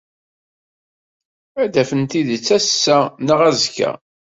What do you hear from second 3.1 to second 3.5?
neɣ